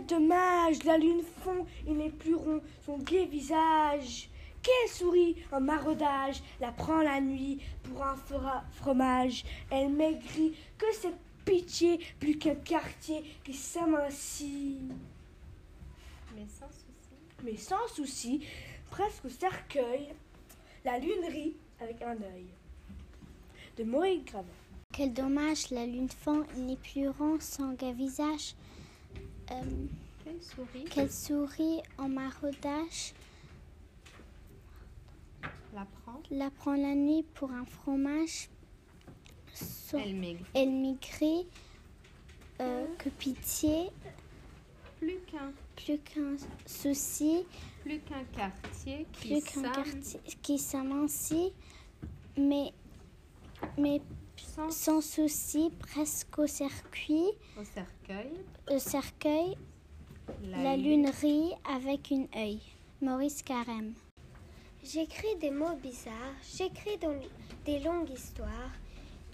[0.00, 4.30] Quel dommage, la lune fond, il n'est plus rond, son gai visage.
[4.62, 8.16] Quelle souris en maraudage la prend la nuit pour un
[8.72, 9.44] fromage.
[9.70, 14.78] Elle maigrit, que c'est pitié, plus qu'un quartier qui s'amincit.
[16.34, 17.44] Mais sans souci.
[17.44, 18.46] Mais sans souci,
[18.90, 20.14] presque au cercueil,
[20.84, 22.46] la lune rit avec un œil.
[23.76, 24.46] De Maurice Gravin.
[24.94, 28.54] Quel dommage, la lune fend, il n'est plus rond, son gai visage.
[29.52, 29.54] Euh,
[30.24, 33.14] Quelle souris quelle souris en maraudage
[35.74, 38.48] la prend la prend la nuit pour un fromage.
[39.54, 40.44] Son- Elle maigrit.
[40.54, 41.46] Elle maigrit,
[42.60, 43.90] euh, que pitié,
[44.98, 46.36] Plus qu'un plus qu'un
[46.66, 47.44] souci,
[47.82, 51.52] plus qu'un quartier qui plus qu'un quartier qui s'amincit,
[52.36, 52.72] mais,
[53.78, 54.02] mais
[54.40, 58.32] sans sans souci, presque au circuit, au cercueil.
[58.70, 59.56] au cercueil,
[60.44, 62.60] la lune rit avec une œil.
[63.02, 63.94] Maurice Carême.
[64.84, 66.98] J'écris des mots bizarres, j'écris
[67.64, 68.72] des longues histoires,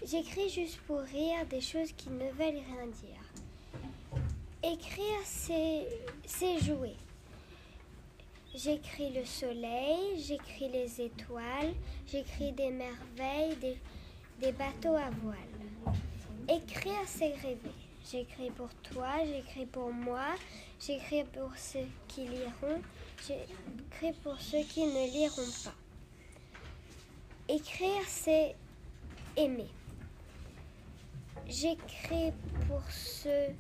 [0.05, 4.23] j'écris juste pour rire des choses qui ne veulent rien dire.
[4.63, 5.87] Écrire, c'est
[6.25, 6.95] c'est jouer.
[8.55, 11.75] J'écris le soleil, j'écris les étoiles,
[12.07, 13.79] j'écris des merveilles, des,
[14.41, 15.37] des bateaux à voile.
[16.49, 17.73] Écrire, c'est rêver.
[18.11, 20.27] J'écris pour toi, j'écris pour moi,
[20.81, 22.81] j'écris pour ceux qui liront,
[23.27, 25.75] j'écris pour ceux qui ne liront pas.
[27.49, 28.55] Écrire, c'est
[29.37, 29.69] aimer.
[31.49, 32.33] J'écris
[32.69, 33.55] pour ceux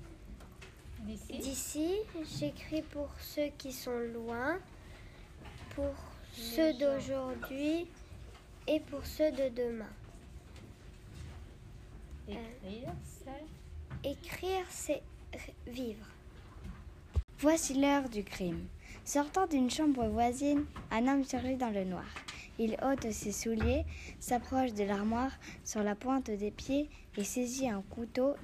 [1.00, 1.38] D'ici.
[1.38, 1.94] d'ici,
[2.38, 4.58] j'écris pour ceux qui sont loin,
[5.74, 5.94] pour
[6.32, 7.88] ceux d'aujourd'hui
[8.68, 9.90] et pour ceux de demain.
[14.04, 15.02] Écrire, c'est
[15.66, 16.06] vivre.
[17.38, 18.66] Voici l'heure du crime.
[19.04, 22.06] Sortant d'une chambre voisine, un homme surgit dans le noir.
[22.58, 23.84] Il ôte ses souliers,
[24.18, 25.30] s'approche de l'armoire
[25.64, 28.34] sur la pointe des pieds et saisit un couteau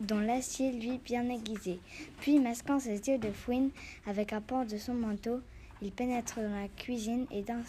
[0.00, 1.78] dont l'acier lui bien aiguisé.
[2.20, 3.70] Puis, masquant ses yeux de fouine
[4.06, 5.40] avec un pan de son manteau,
[5.80, 7.62] il pénètre dans la cuisine et d'un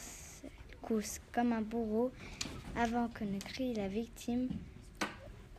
[0.81, 1.01] coup,
[1.31, 2.11] comme un bourreau,
[2.75, 4.49] avant que ne crie la victime,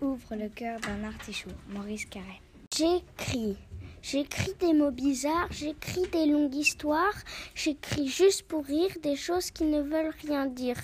[0.05, 1.51] ouvre le cœur d'un artichaut.
[1.69, 2.41] Maurice Carré.
[2.77, 3.57] J'écris.
[4.03, 7.17] J'écris des mots bizarres, j'écris des longues histoires,
[7.55, 10.77] j'écris juste pour rire des choses qui ne veulent rien dire.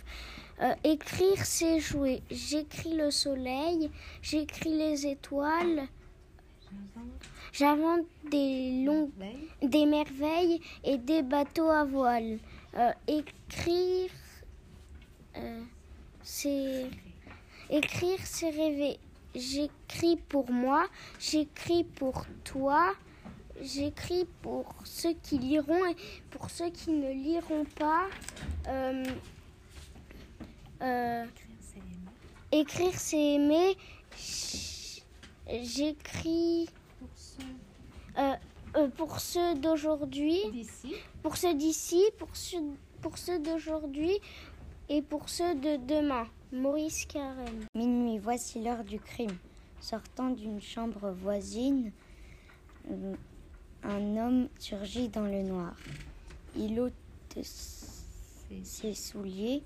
[0.63, 2.23] Euh, écrire, c'est jouer.
[2.31, 3.91] J'écris le soleil,
[4.23, 5.83] j'écris les étoiles,
[7.53, 9.11] j'invente des longues,
[9.61, 12.39] des merveilles et des bateaux à voile.
[12.75, 14.11] Euh, écrire,
[15.37, 15.63] euh,
[16.23, 16.87] c'est
[17.69, 18.99] écrire, c'est rêver.
[19.35, 20.87] J'écris pour moi,
[21.19, 22.93] j'écris pour toi,
[23.61, 25.97] j'écris pour ceux qui liront et
[26.31, 28.07] pour ceux qui ne liront pas.
[28.69, 29.05] Euh,
[30.83, 31.25] euh,
[32.53, 33.77] écrire, c'est aimer.
[35.63, 37.45] J'écris Pour ceux
[38.77, 40.41] euh, pour ceux d'aujourd'hui,
[41.23, 42.59] pour ceux d'ici, pour ceux,
[43.01, 44.19] pour ceux d'aujourd'hui
[44.89, 46.27] et pour ceux de demain.
[46.53, 47.65] Maurice Carême.
[47.77, 49.37] Minuit, voici l'heure du crime.
[49.81, 51.93] Sortant d'une chambre voisine,
[52.91, 53.15] euh,
[53.85, 55.77] un homme surgit dans le noir.
[56.57, 56.93] Il ôte
[58.65, 59.63] ses souliers,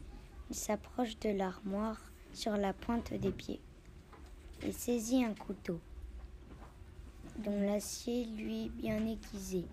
[0.50, 2.03] il s'approche de l'armoire
[2.34, 3.62] sur la pointe des pieds
[4.62, 5.81] et saisit un couteau
[7.39, 9.65] dont l'acier lui bien aiguisé.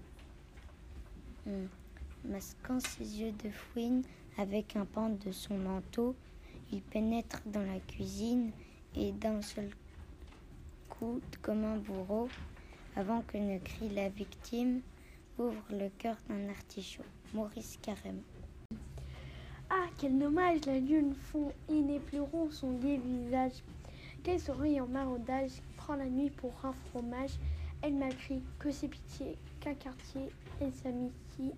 [1.45, 1.67] Hum.
[2.23, 4.03] Masquant ses yeux de fouine
[4.37, 6.15] avec un pan de son manteau,
[6.71, 8.51] il pénètre dans la cuisine
[8.95, 9.69] et d'un seul
[10.89, 12.29] coup, comme un bourreau,
[12.95, 14.81] avant que ne crie la victime,
[15.37, 17.03] ouvre le cœur d'un artichaut.
[17.33, 18.21] Maurice Carême.
[19.69, 23.63] Ah, quel dommage, la lune fond, il n'est plus rond son gai visage.
[24.23, 27.31] Quelle souris en maraudage prend la nuit pour un fromage.
[27.81, 30.29] Elle m'a crié que c'est pitié, qu'un quartier,
[30.59, 31.53] elle s'amitié.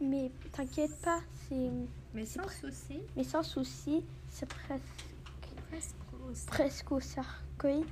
[0.00, 1.70] Mais t'inquiète pas, c'est.
[2.14, 3.00] Mais sans souci.
[3.16, 4.82] Mais sans souci, c'est presque,
[5.70, 7.84] Presque au presque au cercueil.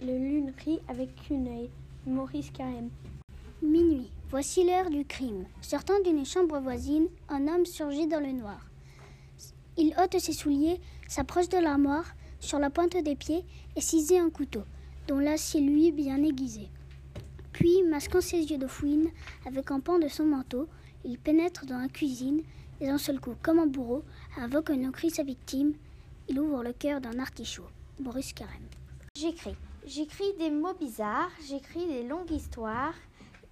[0.00, 1.70] Le lune rit avec une œil.
[2.06, 2.90] Maurice Carême.
[3.62, 4.10] Minuit.
[4.30, 5.44] Voici l'heure du crime.
[5.60, 8.66] Sortant d'une chambre voisine, un homme surgit dans le noir.
[9.76, 12.06] Il ôte ses souliers, s'approche de l'armoire,
[12.40, 13.44] sur la pointe des pieds,
[13.76, 14.62] et saisit un couteau,
[15.06, 16.68] dont l'acier lui bien aiguisé.
[17.62, 19.08] Puis, masquant ses yeux de fouine
[19.46, 20.66] avec un pan de son manteau,
[21.04, 22.42] il pénètre dans la cuisine
[22.80, 24.02] et d'un seul coup, comme un bourreau,
[24.36, 25.74] avant que ne crie sa victime,
[26.28, 27.68] il ouvre le cœur d'un artichaut.
[28.00, 28.66] Boris Carême.
[29.16, 29.54] J'écris.
[29.86, 32.94] J'écris des mots bizarres, j'écris des longues histoires,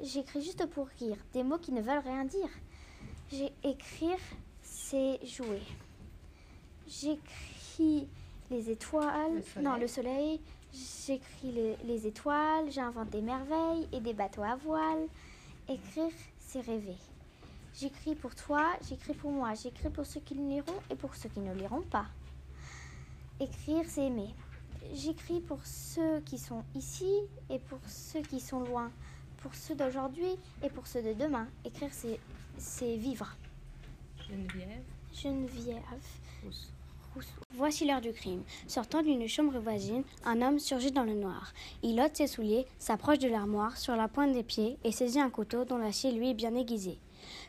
[0.01, 2.51] j'écris juste pour rire, des mots qui ne veulent rien dire.
[3.31, 4.19] J'ai écrire,
[4.61, 5.63] c'est jouer.
[6.89, 8.09] J'écris
[8.51, 10.41] les étoiles, Le non le soleil.
[10.73, 15.07] J'écris les, les étoiles, j'invente des merveilles et des bateaux à voile.
[15.69, 16.97] Écrire, c'est rêver.
[17.75, 21.41] J'écris pour toi, j'écris pour moi, j'écris pour ceux qui liront et pour ceux qui
[21.41, 22.07] ne liront pas.
[23.39, 24.35] Écrire, c'est aimer.
[24.93, 27.13] J'écris pour ceux qui sont ici
[27.49, 28.91] et pour ceux qui sont loin,
[29.39, 31.47] pour ceux d'aujourd'hui et pour ceux de demain.
[31.65, 32.19] Écrire, c'est,
[32.59, 33.37] c'est vivre.
[34.29, 34.83] Geneviève.
[35.15, 35.83] Geneviève.
[37.55, 38.43] Voici l'heure du crime.
[38.67, 41.53] Sortant d'une chambre voisine, un homme surgit dans le noir.
[41.83, 45.31] Il ôte ses souliers, s'approche de l'armoire sur la pointe des pieds et saisit un
[45.31, 46.99] couteau dont l'acier lui est bien aiguisé.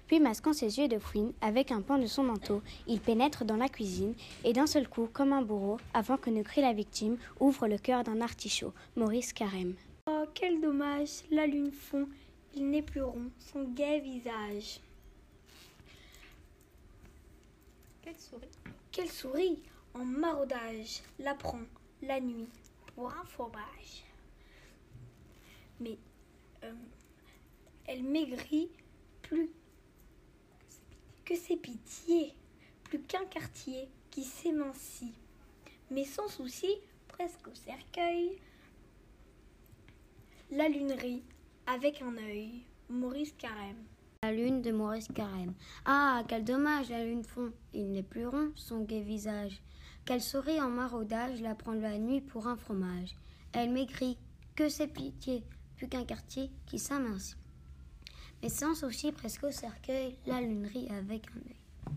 [0.07, 3.55] Puis, masquant ses yeux de fouine avec un pan de son manteau, il pénètre dans
[3.55, 4.13] la cuisine
[4.43, 7.77] et d'un seul coup, comme un bourreau, avant que ne crie la victime, ouvre le
[7.77, 9.75] cœur d'un artichaut, Maurice Carême.
[10.07, 12.07] Oh, quel dommage, la lune fond,
[12.55, 14.81] il n'est plus rond, son gai visage.
[18.01, 18.60] Quelle souris
[18.91, 21.61] Quelle souris en maraudage la prend
[22.01, 22.49] la nuit
[22.95, 24.03] pour un fromage.
[25.79, 25.97] Mais
[26.63, 26.73] euh,
[27.87, 28.69] elle maigrit
[29.21, 29.49] plus
[31.25, 32.33] que ses pitiés,
[32.83, 35.13] plus qu'un quartier qui s'émancie,
[35.89, 36.75] mais sans souci,
[37.07, 38.39] presque au cercueil.
[40.51, 41.23] La lune rit
[41.65, 43.85] avec un œil, Maurice Carême.
[44.23, 45.55] La lune de Maurice Carême.
[45.83, 47.51] Ah, quel dommage, la lune fond.
[47.73, 49.63] Il n'est plus rond, son gai visage.
[50.05, 53.15] Qu'elle sourit en maraudage, la prend la nuit pour un fromage.
[53.51, 54.19] Elle m'écrit
[54.55, 55.43] que c'est pitié,
[55.75, 57.35] plus qu'un quartier qui s'amincit.
[58.43, 61.95] Mais sans souci, presque au cercueil, la lune rit avec un œil.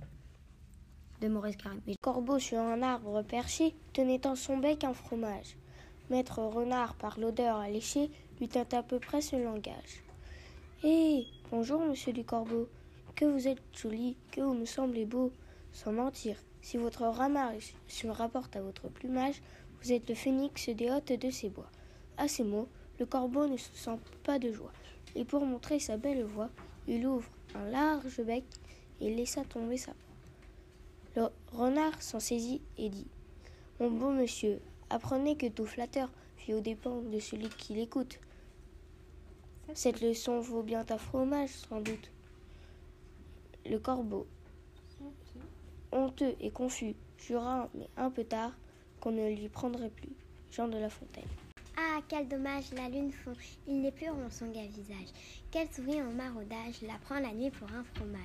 [1.20, 1.82] De Maurice Carême.
[2.00, 5.59] Corbeau sur un arbre perché tenait dans son bec un fromage.
[6.09, 8.11] Maître renard, par l'odeur alléchée,
[8.41, 10.03] lui tint à peu près ce langage.
[10.85, 12.69] Eh, bonjour, monsieur du corbeau.
[13.15, 15.31] Que vous êtes joli, que vous me semblez beau.
[15.73, 19.41] Sans mentir, si votre ramage se rapporte à votre plumage,
[19.81, 21.71] vous êtes le phénix des hôtes de ces bois.
[22.17, 22.67] À ces mots,
[22.99, 24.73] le corbeau ne se sent pas de joie,
[25.15, 26.51] et pour montrer sa belle voix,
[26.89, 28.43] il ouvre un large bec
[29.01, 31.31] et laissa tomber sa proie.
[31.53, 33.06] Le renard s'en saisit et dit
[33.79, 34.59] Mon beau monsieur,
[34.91, 38.19] apprenez que tout flatteur vit aux dépens de celui qui l'écoute.
[39.72, 42.11] Cette leçon vaut bien ta fromage, sans doute.
[43.64, 44.26] Le corbeau,
[45.90, 48.52] honteux et confus, jura, mais un peu tard,
[49.00, 50.12] qu'on ne lui prendrait plus.
[50.50, 51.25] Jean de La Fontaine.
[51.76, 53.32] Ah, quel dommage, la lune fond,
[53.66, 55.08] il n'est plus rond son gai visage.
[55.50, 58.20] Quelle souris en maraudage la prend la nuit pour un fromage.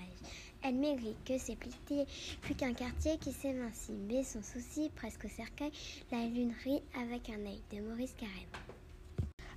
[0.62, 2.06] Elle maigrit que ses pitiés,
[2.42, 3.97] plus qu'un quartier qui s'émincie.
[4.07, 5.71] Mais son souci, presque au cercueil,
[6.12, 8.69] la lune rit avec un œil de Maurice Carême.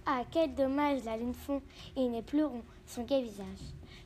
[0.04, 1.62] Ah, quel dommage, la lune fond,
[1.96, 3.46] il n'est plus rond, son gai visage.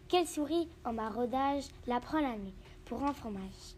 [0.08, 2.52] Quelle souris, en maraudage, la prend la nuit,
[2.84, 3.74] pour un fromage.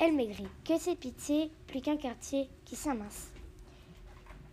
[0.00, 3.30] Elle maigrit, que ses pitiés, plus qu'un quartier qui s'amince.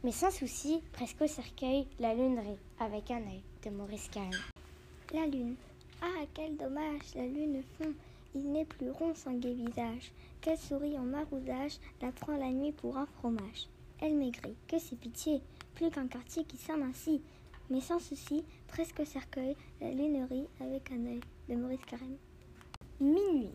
[0.04, 4.30] Mais sans souci, presque au cercueil, la lune rit, avec un œil, de Maurice Carême.
[5.14, 5.56] La lune.
[6.04, 7.94] Ah, quel dommage, la lune fond,
[8.36, 10.12] il n'est plus rond son gai visage.
[10.40, 13.68] Quelle souris en maraudage la prend la nuit pour un fromage.
[14.00, 15.42] Elle maigrit, que c'est pitié,
[15.76, 17.22] plus qu'un quartier qui s'amincit.
[17.70, 22.18] Mais sans souci, presque cercueil, la lune rit avec un œil de Maurice Carême.
[23.00, 23.50] Minuit.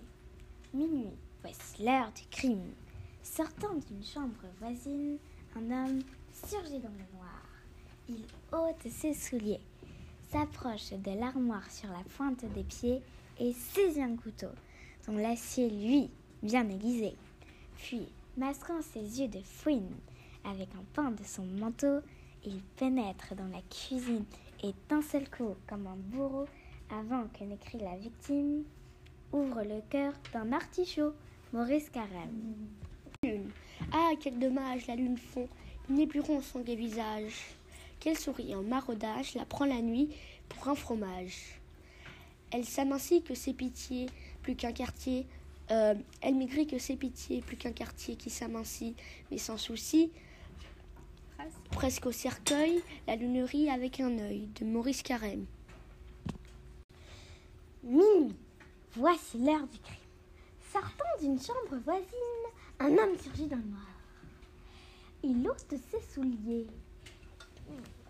[0.73, 1.11] Minuit.
[1.43, 2.73] Voici l'heure du crime.
[3.23, 5.19] Sortant d'une chambre voisine,
[5.57, 7.43] un homme surgit dans le noir.
[8.09, 9.61] Il ôte ses souliers,
[10.31, 13.03] s'approche de l'armoire sur la pointe des pieds
[13.39, 14.51] et saisit un couteau,
[15.07, 16.09] dont l'acier, lui,
[16.43, 17.15] bien aiguisé.
[17.79, 18.07] Puis,
[18.37, 19.95] masquant ses yeux de fouine
[20.51, 22.01] avec un pan de son manteau,
[22.45, 24.25] il pénètre dans la cuisine
[24.63, 26.47] et d'un seul coup, comme un bourreau,
[26.91, 28.65] avant que ne crie la victime,
[29.33, 31.13] ouvre le cœur d'un artichaut,
[31.53, 32.55] Maurice Carême.
[33.93, 35.49] Ah, quel dommage, la lune fond,
[35.89, 37.55] n'est plus son gai visage.
[38.01, 40.11] Quelle souris en maraudage la prend la nuit
[40.49, 41.61] pour un fromage.
[42.51, 44.07] Elle s'amincit que ses pitiés,
[44.43, 45.27] plus qu'un quartier.
[45.73, 48.95] euh, elle maigrit que ses pitiés, plus qu'un quartier qui s'amincit,
[49.31, 50.13] mais sans souci.
[51.37, 51.69] Presque.
[51.71, 55.47] Presque au cercueil, la lune rit avec un œil, de Maurice Carême.
[57.83, 58.35] Minuit.
[58.95, 59.97] Voici l'heure du crime.
[60.73, 62.07] Sortant d'une chambre voisine,
[62.81, 63.87] un homme surgit dans le noir.
[65.23, 66.67] Il ôte ses souliers,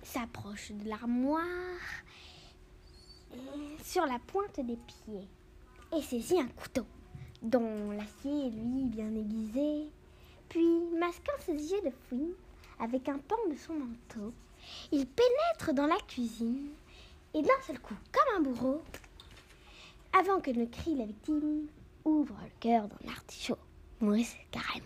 [0.03, 1.43] s'approche de l'armoire
[3.83, 5.29] sur la pointe des pieds
[5.97, 6.87] et saisit un couteau
[7.43, 9.89] dont l'acier est lui bien aiguisé.
[10.49, 12.35] Puis, masquant ses yeux de fouine
[12.81, 14.33] avec un pan de son manteau.
[14.93, 16.69] Il pénètre dans la cuisine
[17.35, 18.83] et d'un seul coup, comme un bourreau,
[20.19, 21.67] avant que ne crie la victime,
[22.05, 23.59] ouvre le cœur d'un artichaut.
[24.01, 24.83] Maurice Carême.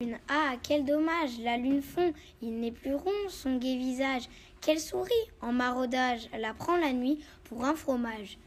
[0.00, 4.28] Une ah, quel dommage, la lune fond, il n'est plus rond son gai visage.
[4.60, 5.10] Quelle souris
[5.40, 8.38] en maraudage, elle apprend la nuit pour un fromage.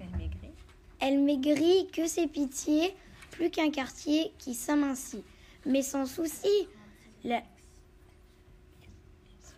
[0.00, 0.54] Elle maigrit.
[1.00, 2.94] Elle maigrit que ses pitiés,
[3.30, 5.24] plus qu'un quartier qui s'amincit.
[5.66, 6.68] Mais sans souci,
[7.24, 7.42] la-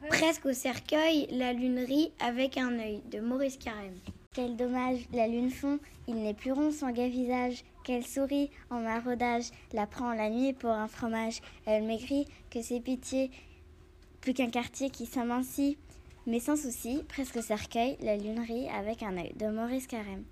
[0.08, 3.98] presque au cercueil, la lune rit avec un œil de Maurice Carême.
[4.34, 7.64] Quel dommage, la lune fond, il n'est plus rond son gai visage.
[7.84, 11.40] Qu'elle sourit en maraudage, la prend la nuit pour un fromage.
[11.64, 13.30] Elle maigrit que ses pitiés,
[14.20, 15.78] plus qu'un quartier qui s'amincit.
[16.26, 20.24] Mais sans souci, presque au cercueil, la lune rit avec un œil de Maurice Carême.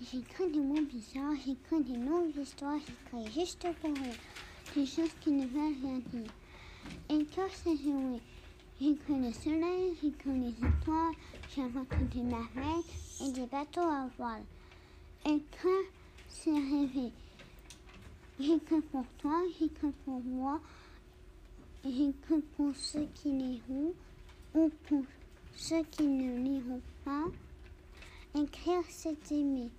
[0.00, 4.14] J'écris des mots bizarres, j'écris des longues histoires, j'écris juste pour rire.
[4.74, 6.30] Des choses qui ne veulent rien dire.
[7.10, 8.20] Et quand c'est joué,
[8.80, 11.14] j'écris le soleil, j'écris les étoiles,
[11.54, 12.84] j'invente des merveilles
[13.24, 14.42] et des bateaux à voile.
[15.24, 15.86] Écrire,
[16.28, 17.12] c'est rêver.
[18.40, 20.60] J'écris pour toi, j'écris pour moi,
[21.84, 23.94] j'écris pour ceux qui liront
[24.54, 25.04] ou pour
[25.56, 27.26] ceux qui ne liront pas.
[28.34, 29.70] Écrire, c'est aimer.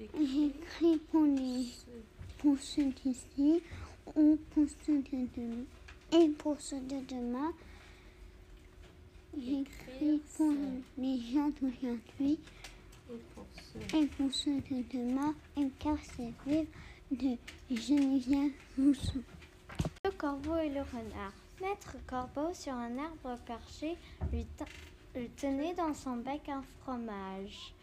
[0.00, 1.66] J'écris pour, les,
[2.38, 3.60] pour ceux d'ici
[4.14, 5.64] ou pour ceux de demain.
[6.12, 7.52] Et pour ceux de demain,
[9.36, 10.52] j'écris pour
[10.98, 12.38] les gens d'aujourd'hui
[13.10, 15.34] Et pour ceux et pour ceux de demain.
[15.56, 16.66] Et car c'est vivre
[17.10, 17.36] de
[17.70, 19.22] Geneviève Rousseau.
[20.04, 21.32] Le corbeau et le renard.
[21.60, 23.96] Maître corbeau sur un arbre perché
[24.32, 24.46] lui,
[25.16, 27.74] lui tenait dans son bec un fromage.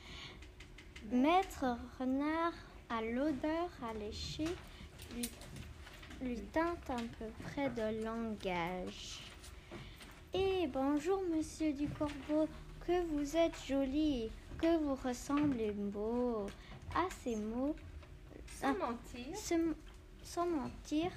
[1.11, 1.65] Maître
[1.99, 2.53] renard
[2.89, 4.47] à l'odeur alléchée
[5.15, 5.29] lui,
[6.21, 9.19] lui tint un peu près de langage.
[10.33, 12.47] Eh bonjour monsieur du corbeau,
[12.85, 16.47] que vous êtes joli, que vous ressemblez beau.
[16.95, 17.75] À ces mots,
[18.59, 19.35] Sans mentir.
[19.37, 19.73] se-
[20.23, 21.11] sans mentir,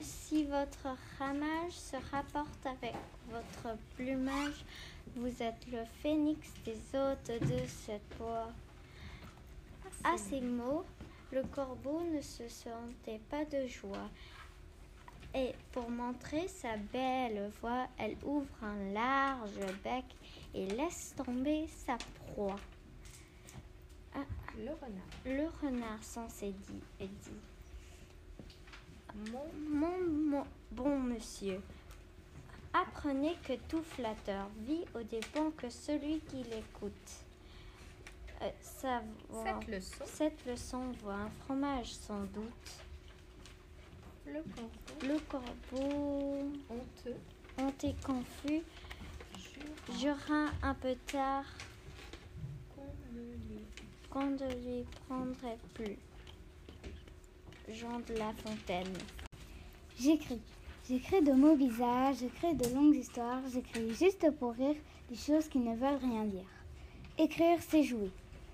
[0.00, 2.94] si votre ramage se rapporte avec
[3.30, 4.64] votre plumage,
[5.16, 8.48] vous êtes le phénix des hôtes de cette bois.
[10.04, 10.84] À ces mots,
[11.32, 14.08] le corbeau ne se sentait pas de joie.
[15.34, 20.04] Et pour montrer sa belle voix, elle ouvre un large bec
[20.54, 22.56] et laisse tomber sa proie.
[24.58, 25.10] Le renard.
[25.24, 27.40] Le renard s'en dit et dit
[29.32, 31.60] Mon Mon, mon- bon monsieur,
[32.74, 37.24] apprenez que tout flatteur vit au dépens que celui qui l'écoute.
[38.42, 40.04] Euh, savoir- cette leçon.
[40.06, 42.70] cette leçon vaut un fromage sans doute.
[44.26, 45.06] Le corbeau.
[45.06, 47.16] Le corbeau, Honteux.
[47.58, 48.62] honte confus,
[49.98, 51.44] Jura un peu tard
[52.74, 52.82] qu'on
[53.12, 53.64] ne lui
[54.08, 55.96] qu'on ne lui prendrait plus.
[57.68, 58.92] Jean de La Fontaine.
[59.98, 60.40] J'écris.
[60.88, 64.74] J'écris de mots bizarres, j'écris de longues histoires, j'écris juste pour rire
[65.08, 66.48] des choses qui ne veulent rien dire.
[67.18, 68.10] Écrire, c'est jouer.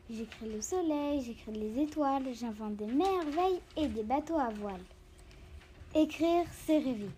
[0.08, 4.80] J'écris le soleil, j'écris les étoiles, j'invente des merveilles et des bateaux à voile.
[5.96, 7.10] Écrire, c'est rêver.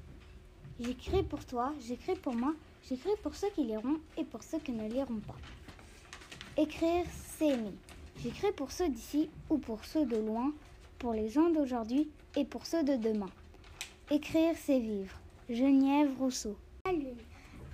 [0.80, 2.54] J'écris pour toi, j'écris pour moi,
[2.88, 5.36] j'écris pour ceux qui liront et pour ceux qui ne liront pas.
[6.56, 7.04] Écrire,
[7.36, 7.74] c'est aimer.
[8.22, 10.52] J'écris pour ceux d'ici ou pour ceux de loin,
[10.98, 13.30] pour les gens d'aujourd'hui et pour ceux de demain.
[14.10, 15.14] Écrire, c'est vivre.
[15.50, 16.56] Genièvre Rousseau.
[16.86, 17.18] La lune.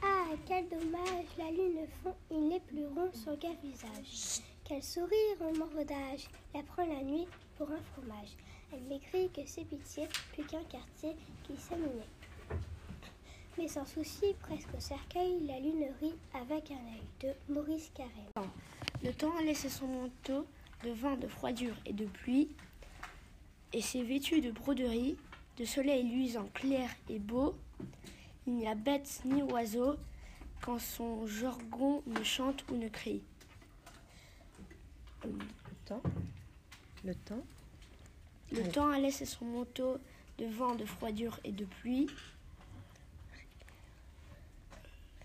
[0.03, 4.43] Ah, quel dommage, la lune fond, il n'est plus rond son gai visage.
[4.67, 7.27] Quel sourire en mordage, elle prend la nuit
[7.59, 8.31] pour un fromage.
[8.73, 12.09] Elle m'écrit que c'est pitié, plus qu'un quartier qui s'aminait.
[13.59, 18.51] Mais sans souci, presque au cercueil, la lune rit avec un œil de Maurice Carême.
[19.03, 20.47] Le temps a laissé son manteau
[20.83, 22.49] de vent, de froidure et de pluie,
[23.75, 25.19] et s'est vêtu de broderie,
[25.59, 27.55] de soleil luisant clair et beau.
[28.47, 29.97] Il n'y a bête ni oiseau
[30.63, 33.23] quand son jargon ne chante ou ne crie.
[35.25, 36.03] Le temps.
[37.05, 37.45] Le temps.
[38.53, 38.69] Le Oui.
[38.71, 39.99] temps a laissé son manteau
[40.39, 42.09] de vent, de froidure et de pluie.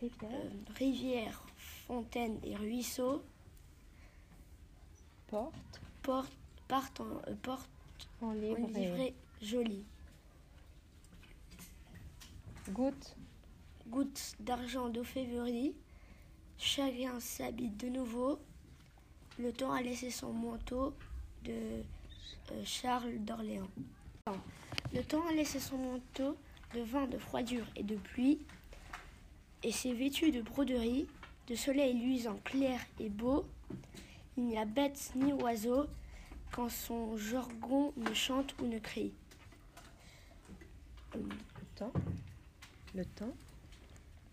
[0.02, 0.32] Rivière.
[0.32, 1.44] Euh, rivières,
[1.88, 3.22] fontaines et ruisseaux
[5.28, 5.82] Porte.
[6.02, 6.32] portent,
[6.68, 7.70] partent en, euh, portent
[8.22, 9.84] En en livrée jolie.
[12.70, 13.16] Goutte.
[13.88, 15.76] Gouttes d'argent d'eau février,
[16.58, 18.40] chacun s'habille de nouveau.
[19.40, 20.94] Le temps a laissé son manteau
[21.46, 23.70] de euh, Charles d'Orléans.
[24.94, 26.36] Le temps a laissé son manteau
[26.76, 28.40] de vent, de froidure et de pluie,
[29.64, 31.08] et s'est vêtu de broderie,
[31.48, 33.46] de soleil luisant clair et beau.
[34.36, 35.86] Il n'y a bête ni oiseau
[36.52, 39.14] quand son jargon ne chante ou ne crie.
[41.16, 41.22] Le
[41.78, 41.94] temps.
[42.94, 43.34] Le temps.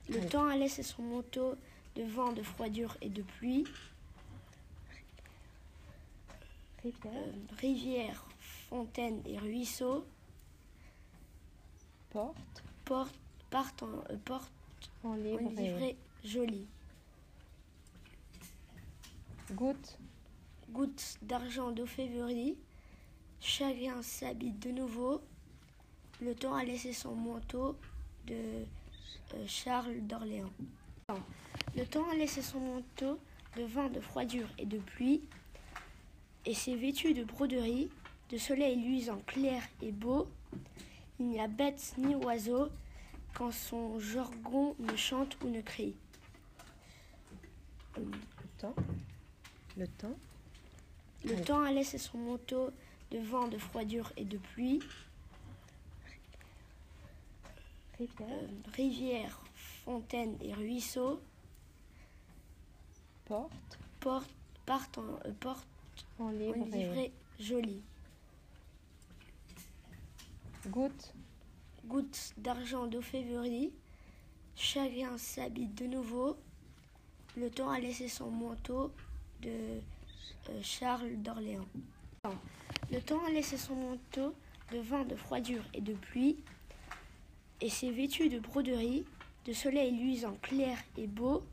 [0.09, 1.55] Le temps a laissé son manteau
[1.95, 3.65] de vent, de froidure et de pluie.
[6.87, 7.13] Rivière.
[7.15, 8.25] Euh, rivières,
[8.69, 10.07] fontaines et ruisseaux
[12.11, 12.37] Porte.
[12.85, 13.19] portent,
[13.51, 14.53] partent en, euh, portent
[15.03, 15.45] En en livrée.
[15.57, 16.67] livrée jolie.
[19.53, 19.99] Goutte.
[20.71, 22.57] Gouttes d'argent d'eau février,
[23.41, 25.23] chacun s'habite de nouveau.
[26.21, 27.77] Le temps a laissé son manteau
[28.27, 30.51] de euh, Charles d'Orléans.
[31.77, 33.19] Le temps a laissé son manteau
[33.57, 35.23] de vent, de froidure et de pluie,
[36.47, 37.91] et s'est vêtu de broderie,
[38.31, 40.29] de soleil luisant clair et beau.
[41.19, 42.69] Il n'y a bête ni oiseau
[43.35, 45.95] quand son jargon ne chante ou ne crie.
[47.97, 48.05] Le
[48.59, 48.75] temps.
[49.77, 50.17] Le temps.
[51.25, 51.43] Le Oui.
[51.43, 52.71] temps a laissé son manteau
[53.11, 54.81] de vent, de froidure et de pluie.
[57.99, 58.29] Rivière.
[58.31, 59.41] Euh, rivières,
[59.85, 61.21] fontaines et ruisseaux
[63.25, 63.79] Porte.
[64.05, 64.21] en,
[65.01, 65.67] euh, portent
[66.19, 67.83] En livrée jolie.
[70.69, 71.15] Goutte.
[71.87, 73.73] Gouttes d'argent d'eau février,
[74.57, 76.37] chacun s'habite de nouveau.
[77.37, 78.93] Le temps a laissé son manteau
[79.43, 81.69] de euh, Charles d'Orléans.
[82.91, 84.35] Le temps a laissé son manteau
[84.73, 86.37] de vent, de froidure et de pluie,
[87.61, 89.05] et s'est vêtu de broderie,
[89.45, 91.45] de soleil luisant clair et beau.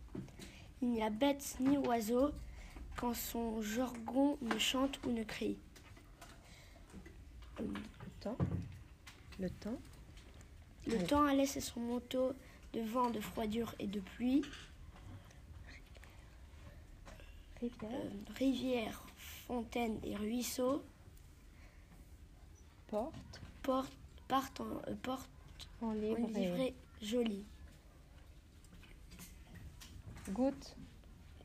[0.81, 2.31] Il n'y a bête ni oiseau
[2.97, 5.57] quand son jargon ne chante ou ne crie.
[7.59, 7.65] Le
[8.19, 8.37] temps.
[9.39, 9.79] Le temps.
[10.87, 12.33] Le temps a laissé son manteau
[12.73, 14.43] de vent, de froidure et de pluie.
[18.35, 19.01] Rivière.
[19.05, 19.09] Euh,
[19.47, 20.83] fontaines et ruisseaux
[22.87, 23.41] Porte.
[23.61, 23.91] portent,
[24.27, 25.29] partent en, euh, portent
[25.81, 26.27] En en livrée.
[26.33, 27.45] livrée jolie.
[30.29, 30.75] Goutte.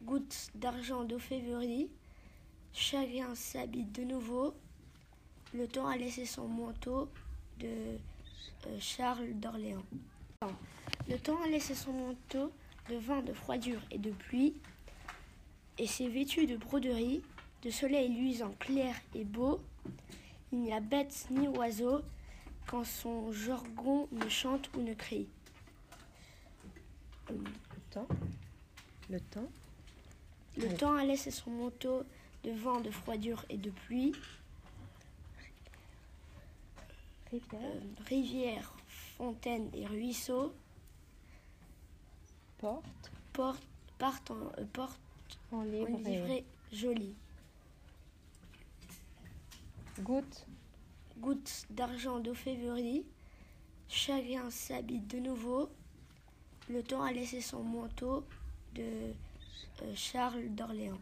[0.03, 1.91] Gouttes d'argent d'eau février,
[2.73, 4.55] chacun s'habite de nouveau.
[5.53, 7.09] Le temps a laissé son manteau
[7.59, 9.85] de euh, Charles d'Orléans.
[11.09, 12.53] Le temps a laissé son manteau
[12.89, 14.55] de vent, de froidure et de pluie,
[15.79, 17.23] et s'est vêtu de broderie,
[17.63, 19.61] de soleil luisant clair et beau.
[20.53, 22.03] Il n'y a bête ni oiseau
[22.67, 25.29] quand son jargon ne chante ou ne crie.
[27.31, 27.37] Le
[27.91, 28.09] temps.
[29.11, 29.49] Le temps.
[30.59, 32.03] Le temps a laissé son manteau
[32.43, 34.13] de vent, de froidure et de pluie.
[37.31, 37.61] Rivière.
[37.63, 38.75] Euh, rivières,
[39.17, 40.53] fontaines et ruisseaux
[42.59, 43.13] Porte.
[43.33, 43.63] portent,
[43.99, 44.99] partent en, euh, portent
[45.53, 47.15] En livrée jolie.
[50.01, 50.47] Goutte.
[51.19, 53.05] Gouttes d'argent d'eau février,
[53.89, 55.69] chacun s'habite de nouveau.
[56.69, 58.25] Le temps a laissé son manteau
[58.75, 59.13] de
[59.95, 61.01] Charles d'Orléans.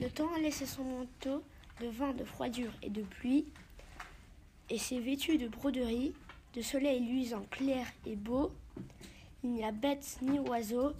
[0.00, 1.42] Le temps a laissé son manteau
[1.80, 3.46] de vent, de froidure et de pluie,
[4.70, 6.14] et s'est vêtu de broderie,
[6.54, 8.52] de soleil luisant clair et beau.
[9.42, 10.92] Il n'y a bête ni oiseau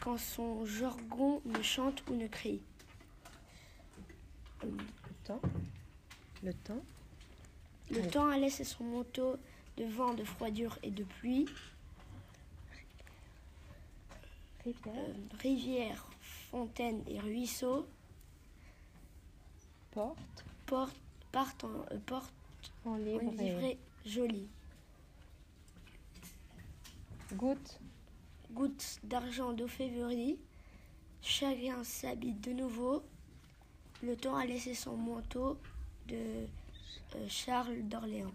[0.00, 2.60] quand son jargon ne chante ou ne crie.
[4.62, 4.70] Le
[5.24, 5.40] temps.
[6.42, 6.82] Le temps.
[7.90, 9.36] Le temps a laissé son manteau
[9.76, 11.46] de vent, de froidure et de pluie.
[14.66, 14.94] Rivière.
[14.96, 16.06] Euh, rivières,
[16.50, 17.86] fontaines et ruisseaux
[19.92, 20.18] Porte.
[20.66, 20.96] portent,
[21.30, 22.32] partent en, euh, portent
[22.84, 22.98] En
[24.04, 24.48] jolie.
[27.34, 27.80] Goutte.
[28.50, 30.38] Gouttes d'argent d'eau février,
[31.22, 33.04] chacun s'habite de nouveau.
[34.02, 35.58] Le temps a laissé son manteau
[36.08, 38.34] de euh, Charles d'Orléans.